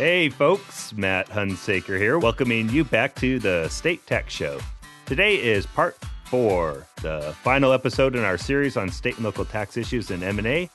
[0.00, 4.58] Hey, folks, Matt Hunsaker here, welcoming you back to the State Tax Show.
[5.04, 9.76] Today is part four, the final episode in our series on state and local tax
[9.76, 10.70] issues in M&A.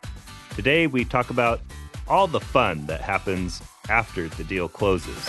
[0.54, 1.60] Today we talk about
[2.08, 5.28] all the fun that happens after the deal closes.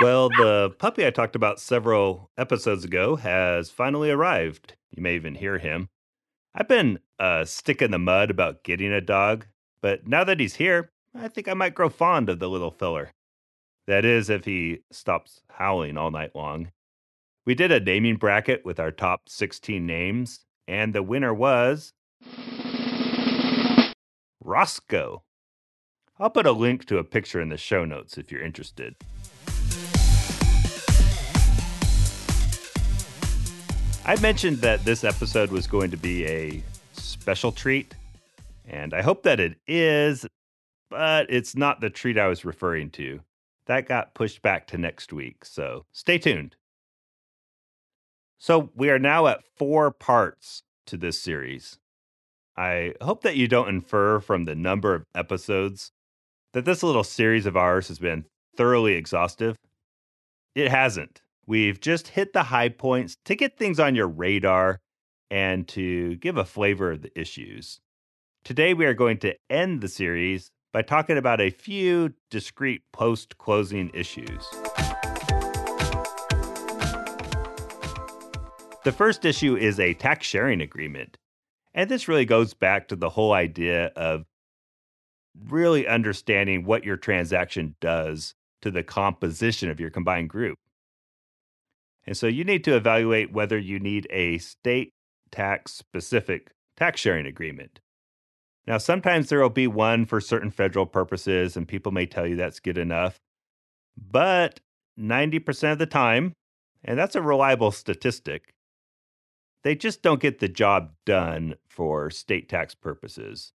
[0.00, 4.74] Well, the puppy I talked about several episodes ago has finally arrived.
[4.90, 5.90] You may even hear him.
[6.54, 9.44] I've been a stick in the mud about getting a dog,
[9.82, 13.10] but now that he's here, I think I might grow fond of the little filler.
[13.86, 16.72] That is, if he stops howling all night long.
[17.44, 21.92] We did a naming bracket with our top 16 names, and the winner was.
[24.42, 25.24] Roscoe.
[26.18, 28.96] I'll put a link to a picture in the show notes if you're interested.
[34.06, 36.62] I mentioned that this episode was going to be a
[36.92, 37.94] special treat,
[38.66, 40.26] and I hope that it is,
[40.88, 43.20] but it's not the treat I was referring to.
[43.66, 46.56] That got pushed back to next week, so stay tuned.
[48.38, 51.78] So, we are now at four parts to this series.
[52.56, 55.92] I hope that you don't infer from the number of episodes
[56.52, 58.24] that this little series of ours has been
[58.56, 59.56] thoroughly exhaustive.
[60.54, 61.20] It hasn't.
[61.50, 64.78] We've just hit the high points to get things on your radar
[65.32, 67.80] and to give a flavor of the issues.
[68.44, 73.36] Today, we are going to end the series by talking about a few discrete post
[73.38, 74.48] closing issues.
[78.84, 81.16] The first issue is a tax sharing agreement.
[81.74, 84.22] And this really goes back to the whole idea of
[85.48, 90.59] really understanding what your transaction does to the composition of your combined group.
[92.10, 94.90] And so you need to evaluate whether you need a state
[95.30, 97.78] tax specific tax sharing agreement.
[98.66, 102.34] Now, sometimes there will be one for certain federal purposes, and people may tell you
[102.34, 103.20] that's good enough.
[103.96, 104.58] But
[104.98, 106.32] 90% of the time,
[106.82, 108.54] and that's a reliable statistic,
[109.62, 113.52] they just don't get the job done for state tax purposes.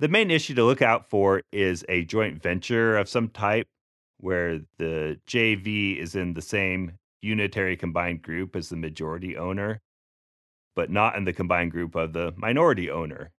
[0.00, 3.68] The main issue to look out for is a joint venture of some type
[4.18, 9.80] where the JV is in the same unitary combined group as the majority owner,
[10.76, 13.32] but not in the combined group of the minority owner.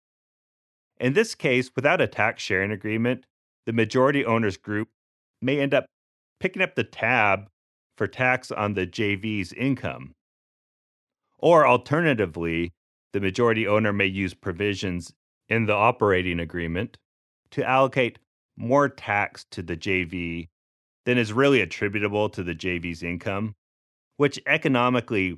[0.99, 3.25] In this case, without a tax sharing agreement,
[3.65, 4.89] the majority owner's group
[5.41, 5.85] may end up
[6.39, 7.47] picking up the tab
[7.97, 10.13] for tax on the JV's income.
[11.37, 12.73] Or alternatively,
[13.13, 15.13] the majority owner may use provisions
[15.47, 16.97] in the operating agreement
[17.51, 18.19] to allocate
[18.57, 20.49] more tax to the JV
[21.05, 23.55] than is really attributable to the JV's income
[24.17, 25.37] which economically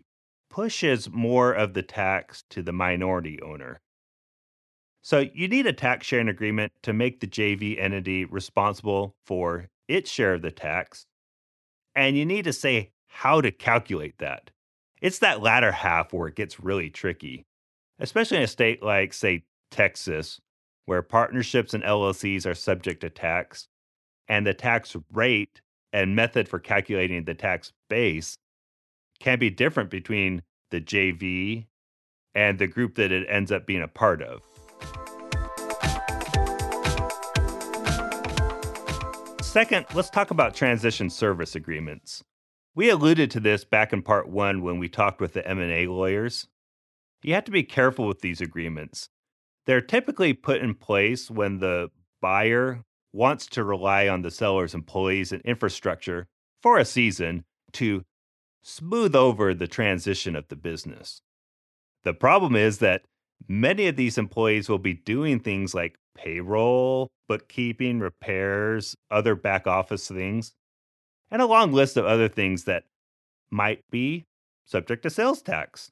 [0.49, 3.79] pushes more of the tax to the minority owner.
[5.01, 10.11] So you need a tax sharing agreement to make the JV entity responsible for its
[10.11, 11.05] share of the tax.
[11.95, 14.51] And you need to say how to calculate that.
[15.01, 17.45] It's that latter half where it gets really tricky,
[17.99, 20.39] especially in a state like, say, Texas,
[20.85, 23.67] where partnerships and LLCs are subject to tax,
[24.27, 25.61] and the tax rate
[25.93, 28.37] and method for calculating the tax base
[29.19, 31.67] can be different between the JV
[32.35, 34.41] and the group that it ends up being a part of.
[39.41, 42.23] Second, let's talk about transition service agreements.
[42.75, 46.47] We alluded to this back in part 1 when we talked with the M&A lawyers.
[47.23, 49.09] You have to be careful with these agreements.
[49.65, 51.89] They're typically put in place when the
[52.21, 56.27] buyer wants to rely on the seller's employees and infrastructure
[56.61, 57.43] for a season
[57.73, 58.03] to
[58.67, 61.21] smooth over the transition of the business.
[62.03, 63.03] The problem is that
[63.47, 70.09] many of these employees will be doing things like payroll, bookkeeping, repairs, other back office
[70.09, 70.53] things,
[71.31, 72.83] and a long list of other things that
[73.49, 74.25] might be
[74.65, 75.91] subject to sales tax.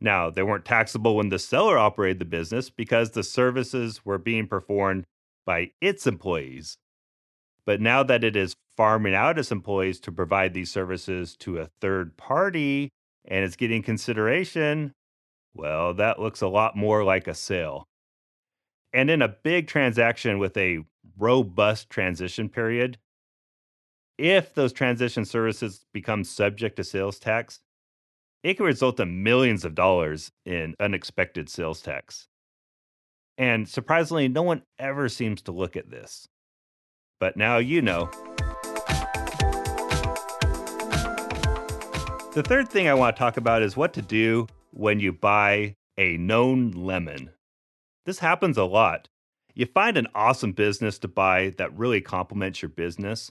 [0.00, 4.48] Now, they weren't taxable when the seller operated the business because the services were being
[4.48, 5.04] performed
[5.46, 6.78] by its employees.
[7.66, 11.68] But now that it is farming out its employees to provide these services to a
[11.80, 12.90] third party
[13.26, 14.92] and it's getting consideration,
[15.54, 17.86] well, that looks a lot more like a sale.
[18.92, 20.80] And in a big transaction with a
[21.18, 22.98] robust transition period,
[24.18, 27.60] if those transition services become subject to sales tax,
[28.42, 32.28] it can result in millions of dollars in unexpected sales tax.
[33.38, 36.28] And surprisingly, no one ever seems to look at this.
[37.20, 38.10] But now you know.
[42.32, 45.76] The third thing I want to talk about is what to do when you buy
[45.98, 47.30] a known lemon.
[48.06, 49.08] This happens a lot.
[49.54, 53.30] You find an awesome business to buy that really complements your business,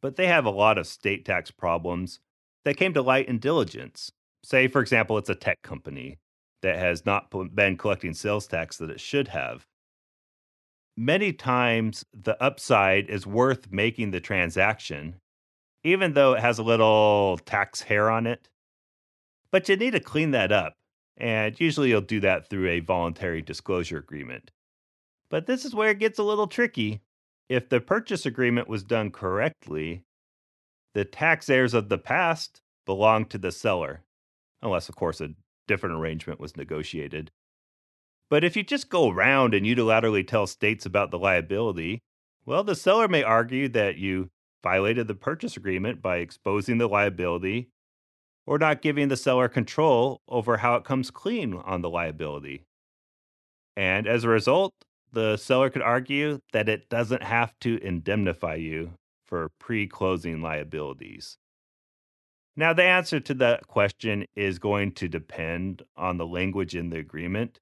[0.00, 2.20] but they have a lot of state tax problems
[2.64, 4.12] that came to light in diligence.
[4.44, 6.18] Say, for example, it's a tech company
[6.62, 9.66] that has not been collecting sales tax that it should have.
[10.98, 15.20] Many times, the upside is worth making the transaction
[15.84, 18.48] even though it has a little tax hair on it.
[19.50, 20.74] But you need to clean that up,
[21.16, 24.50] and usually you'll do that through a voluntary disclosure agreement.
[25.30, 27.00] But this is where it gets a little tricky.
[27.48, 30.04] If the purchase agreement was done correctly,
[30.94, 34.02] the tax heirs of the past belong to the seller,
[34.60, 35.30] unless, of course, a
[35.66, 37.30] different arrangement was negotiated.
[38.30, 42.02] But if you just go around and unilaterally tell states about the liability,
[42.44, 44.30] well, the seller may argue that you
[44.62, 47.68] violated the purchase agreement by exposing the liability
[48.46, 52.64] or not giving the seller control over how it comes clean on the liability.
[53.76, 54.74] And as a result,
[55.12, 58.94] the seller could argue that it doesn't have to indemnify you
[59.26, 61.36] for pre closing liabilities.
[62.56, 66.98] Now, the answer to that question is going to depend on the language in the
[66.98, 67.60] agreement.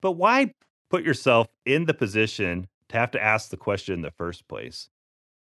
[0.00, 0.54] But why
[0.90, 4.88] put yourself in the position to have to ask the question in the first place?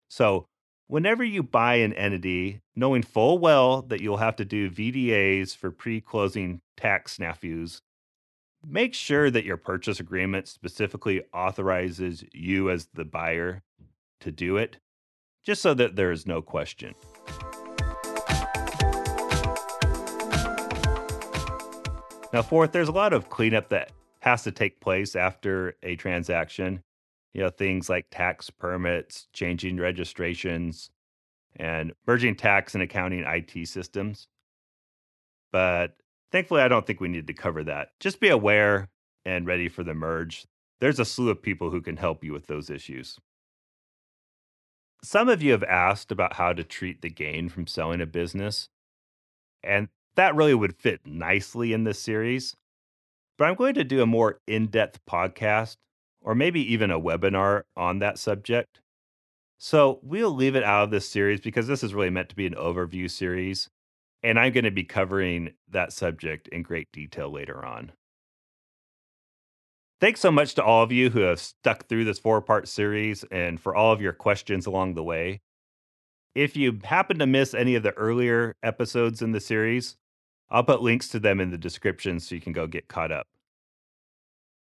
[0.07, 0.47] So,
[0.87, 5.71] whenever you buy an entity, knowing full well that you'll have to do VDAs for
[5.71, 7.81] pre closing tax snafus,
[8.65, 13.63] make sure that your purchase agreement specifically authorizes you as the buyer
[14.21, 14.77] to do it,
[15.43, 16.93] just so that there is no question.
[22.33, 23.91] Now, fourth, there's a lot of cleanup that
[24.25, 26.83] has to take place after a transaction
[27.35, 30.89] you know things like tax permits changing registrations
[31.57, 34.29] and merging tax and accounting IT systems.
[35.51, 35.97] But
[36.31, 37.89] thankfully I don't think we need to cover that.
[37.99, 38.87] Just be aware
[39.25, 40.45] and ready for the merge.
[40.79, 43.19] There's a slew of people who can help you with those issues.
[45.03, 48.69] Some of you have asked about how to treat the gain from selling a business
[49.61, 52.55] and that really would fit nicely in this series
[53.37, 55.77] but I'm going to do a more in depth podcast
[56.21, 58.81] or maybe even a webinar on that subject.
[59.57, 62.47] So we'll leave it out of this series because this is really meant to be
[62.47, 63.69] an overview series.
[64.23, 67.91] And I'm going to be covering that subject in great detail later on.
[70.01, 73.23] Thanks so much to all of you who have stuck through this four part series
[73.31, 75.41] and for all of your questions along the way.
[76.33, 79.95] If you happen to miss any of the earlier episodes in the series,
[80.49, 83.27] I'll put links to them in the description so you can go get caught up.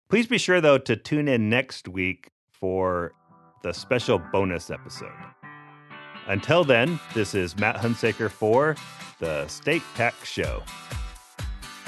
[0.09, 3.13] Please be sure, though, to tune in next week for
[3.63, 5.11] the special bonus episode.
[6.29, 8.77] Until then, this is Matt Hunsaker for
[9.19, 10.63] the State Tax Show.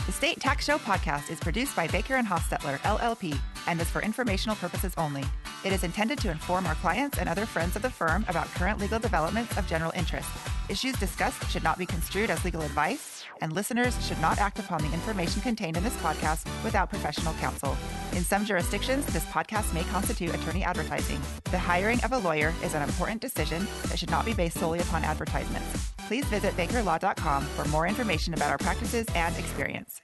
[0.07, 4.01] The State Tax Show podcast is produced by Baker and Hostetler, LLP, and is for
[4.01, 5.25] informational purposes only.
[5.65, 8.81] It is intended to inform our clients and other friends of the firm about current
[8.81, 10.31] legal developments of general interest.
[10.69, 14.83] Issues discussed should not be construed as legal advice, and listeners should not act upon
[14.83, 17.75] the information contained in this podcast without professional counsel.
[18.13, 21.21] In some jurisdictions, this podcast may constitute attorney advertising.
[21.45, 24.81] The hiring of a lawyer is an important decision that should not be based solely
[24.81, 25.93] upon advertisements.
[26.07, 30.03] Please visit bakerlaw.com for more information about our practices and experience.